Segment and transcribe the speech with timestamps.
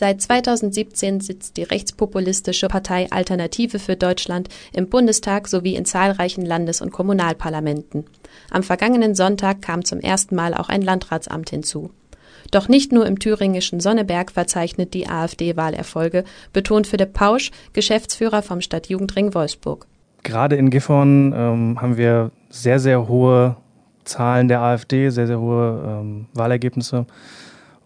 [0.00, 6.80] Seit 2017 sitzt die rechtspopulistische Partei Alternative für Deutschland im Bundestag sowie in zahlreichen Landes-
[6.80, 8.06] und Kommunalparlamenten.
[8.50, 11.90] Am vergangenen Sonntag kam zum ersten Mal auch ein Landratsamt hinzu.
[12.50, 16.24] Doch nicht nur im thüringischen Sonneberg verzeichnet die AfD Wahlerfolge,
[16.54, 19.86] betont Philipp Pausch, Geschäftsführer vom Stadtjugendring Wolfsburg.
[20.22, 23.56] Gerade in Gifhorn ähm, haben wir sehr, sehr hohe
[24.04, 27.04] Zahlen der AfD, sehr, sehr hohe ähm, Wahlergebnisse.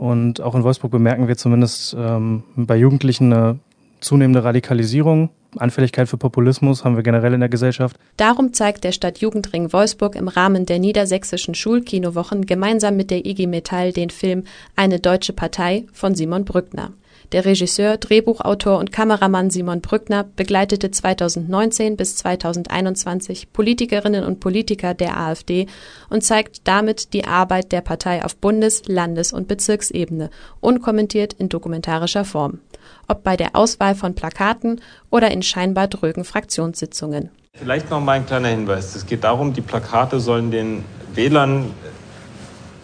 [0.00, 3.58] Und auch in Wolfsburg bemerken wir zumindest ähm, bei Jugendlichen eine
[4.00, 5.28] zunehmende Radikalisierung.
[5.58, 7.98] Anfälligkeit für Populismus haben wir generell in der Gesellschaft.
[8.16, 13.92] Darum zeigt der Stadtjugendring Wolfsburg im Rahmen der niedersächsischen Schulkinowochen gemeinsam mit der IG Metall
[13.92, 16.92] den Film Eine deutsche Partei von Simon Brückner.
[17.32, 25.16] Der Regisseur, Drehbuchautor und Kameramann Simon Brückner begleitete 2019 bis 2021 Politikerinnen und Politiker der
[25.16, 25.66] AfD
[26.08, 32.24] und zeigt damit die Arbeit der Partei auf Bundes-, Landes- und Bezirksebene, unkommentiert in dokumentarischer
[32.24, 32.58] Form.
[33.06, 37.30] Ob bei der Auswahl von Plakaten oder in scheinbar drögen Fraktionssitzungen.
[37.54, 38.96] Vielleicht noch mal ein kleiner Hinweis.
[38.96, 41.72] Es geht darum, die Plakate sollen den Wählern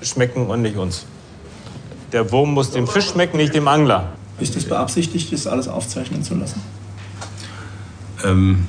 [0.02, 1.04] schmecken und nicht uns.
[2.12, 4.12] Der Wurm muss dem Fisch schmecken, nicht dem Angler.
[4.40, 6.60] Ist es beabsichtigt, das alles aufzeichnen zu lassen?
[8.24, 8.66] Ähm,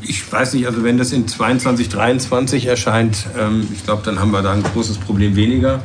[0.00, 4.30] ich weiß nicht, also wenn das in 22, 23 erscheint, ähm, ich glaube, dann haben
[4.30, 5.82] wir da ein großes Problem weniger.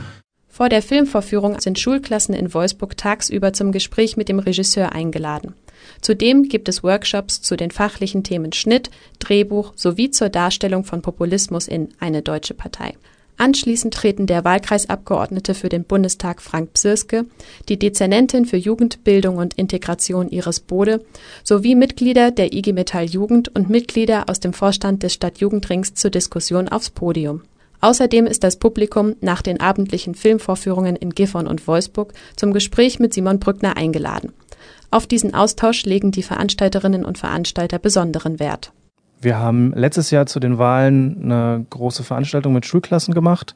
[0.48, 5.56] Vor der Filmvorführung sind Schulklassen in Wolfsburg tagsüber zum Gespräch mit dem Regisseur eingeladen.
[6.00, 11.68] Zudem gibt es Workshops zu den fachlichen Themen Schnitt, Drehbuch sowie zur Darstellung von Populismus
[11.68, 12.94] in Eine deutsche Partei.
[13.38, 17.26] Anschließend treten der Wahlkreisabgeordnete für den Bundestag Frank Psirske,
[17.68, 21.04] die Dezernentin für Jugend, Bildung und Integration Iris Bode
[21.44, 26.70] sowie Mitglieder der IG Metall Jugend und Mitglieder aus dem Vorstand des Stadtjugendrings zur Diskussion
[26.70, 27.42] aufs Podium.
[27.82, 33.14] Außerdem ist das Publikum nach den abendlichen Filmvorführungen in Gifhorn und Wolfsburg zum Gespräch mit
[33.14, 34.32] Simon Brückner eingeladen.
[34.90, 38.72] Auf diesen Austausch legen die Veranstalterinnen und Veranstalter besonderen Wert.
[39.24, 43.56] Wir haben letztes Jahr zu den Wahlen eine große Veranstaltung mit Schulklassen gemacht.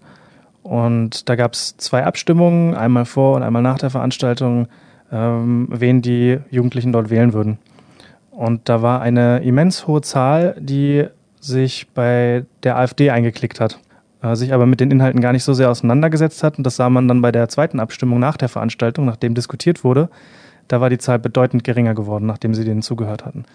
[0.64, 4.68] Und da gab es zwei Abstimmungen, einmal vor und einmal nach der Veranstaltung,
[5.12, 7.58] ähm, wen die Jugendlichen dort wählen würden.
[8.32, 11.06] Und da war eine immens hohe Zahl, die
[11.42, 13.80] sich bei der AfD eingeklickt hat,
[14.22, 16.58] äh, sich aber mit den Inhalten gar nicht so sehr auseinandergesetzt hat.
[16.58, 20.10] Und das sah man dann bei der zweiten Abstimmung nach der Veranstaltung, nachdem diskutiert wurde.
[20.70, 23.46] Da war die Zahl bedeutend geringer geworden, nachdem sie denen zugehört hatten.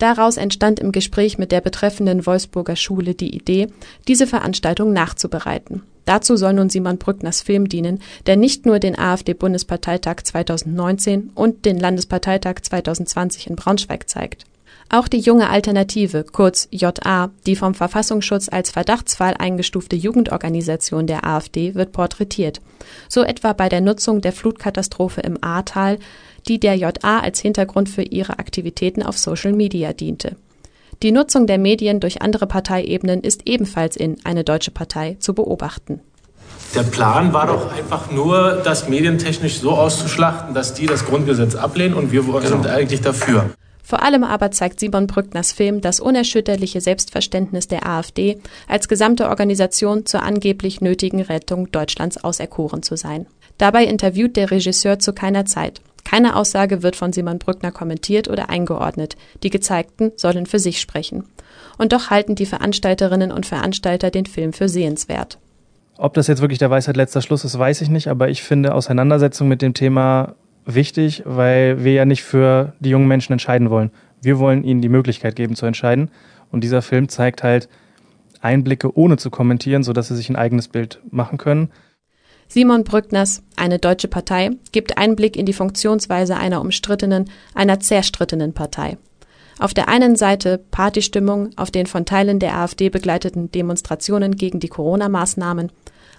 [0.00, 3.68] Daraus entstand im Gespräch mit der betreffenden Wolfsburger Schule die Idee,
[4.08, 5.82] diese Veranstaltung nachzubereiten.
[6.06, 11.78] Dazu soll nun Simon Brückners Film dienen, der nicht nur den AfD-Bundesparteitag 2019 und den
[11.78, 14.46] Landesparteitag 2020 in Braunschweig zeigt.
[14.88, 21.76] Auch die junge Alternative, kurz JA, die vom Verfassungsschutz als Verdachtsfall eingestufte Jugendorganisation der AfD,
[21.76, 22.60] wird porträtiert.
[23.08, 25.98] So etwa bei der Nutzung der Flutkatastrophe im Ahrtal,
[26.48, 30.36] die der JA als Hintergrund für ihre Aktivitäten auf Social Media diente.
[31.02, 36.00] Die Nutzung der Medien durch andere Parteiebenen ist ebenfalls in Eine deutsche Partei zu beobachten.
[36.74, 41.94] Der Plan war doch einfach nur, das medientechnisch so auszuschlachten, dass die das Grundgesetz ablehnen
[41.94, 42.40] und wir genau.
[42.40, 43.50] sind eigentlich dafür.
[43.82, 50.06] Vor allem aber zeigt Simon Brückners Film das unerschütterliche Selbstverständnis der AfD, als gesamte Organisation
[50.06, 53.26] zur angeblich nötigen Rettung Deutschlands auserkoren zu sein.
[53.58, 55.80] Dabei interviewt der Regisseur zu keiner Zeit.
[56.04, 59.16] Keine Aussage wird von Simon Brückner kommentiert oder eingeordnet.
[59.42, 61.24] Die gezeigten sollen für sich sprechen.
[61.78, 65.38] Und doch halten die Veranstalterinnen und Veranstalter den Film für sehenswert.
[65.96, 68.74] Ob das jetzt wirklich der Weisheit letzter Schluss ist, weiß ich nicht, aber ich finde
[68.74, 70.34] Auseinandersetzung mit dem Thema
[70.64, 73.90] wichtig, weil wir ja nicht für die jungen Menschen entscheiden wollen.
[74.22, 76.10] Wir wollen ihnen die Möglichkeit geben zu entscheiden.
[76.50, 77.68] Und dieser Film zeigt halt
[78.40, 81.70] Einblicke ohne zu kommentieren, sodass sie sich ein eigenes Bild machen können.
[82.52, 88.98] Simon Brückners Eine deutsche Partei gibt Einblick in die Funktionsweise einer umstrittenen, einer zerstrittenen Partei.
[89.60, 94.66] Auf der einen Seite Partystimmung auf den von Teilen der AfD begleiteten Demonstrationen gegen die
[94.68, 95.70] Corona-Maßnahmen,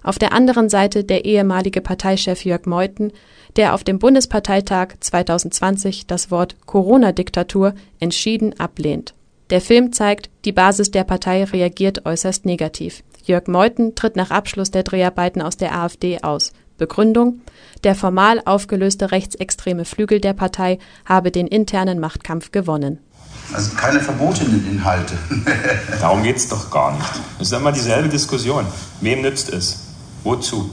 [0.03, 3.11] auf der anderen Seite der ehemalige Parteichef Jörg Meuthen,
[3.57, 9.15] der auf dem Bundesparteitag 2020 das Wort Corona-Diktatur entschieden ablehnt.
[9.49, 13.03] Der Film zeigt, die Basis der Partei reagiert äußerst negativ.
[13.23, 16.51] Jörg Meuthen tritt nach Abschluss der Dreharbeiten aus der AfD aus.
[16.77, 17.41] Begründung:
[17.83, 22.99] Der formal aufgelöste rechtsextreme Flügel der Partei habe den internen Machtkampf gewonnen.
[23.53, 25.13] Also keine verbotenen Inhalte.
[25.99, 27.09] Darum geht es doch gar nicht.
[27.39, 28.65] Es ist immer dieselbe Diskussion.
[29.01, 29.87] Wem nützt es?
[30.23, 30.69] Wozu?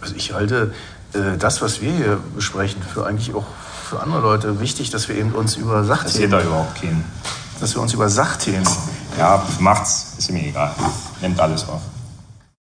[0.00, 0.72] Also ich halte
[1.12, 3.44] äh, das, was wir hier besprechen, für eigentlich auch
[3.88, 6.12] für andere Leute wichtig, dass wir eben uns über Sachthemen...
[6.12, 7.04] Das sieht da überhaupt keinen.
[7.60, 8.66] Dass wir uns über Sachthemen...
[9.18, 10.14] Ja, macht's.
[10.18, 10.74] Ist mir egal.
[11.20, 11.82] Nehmt alles auf.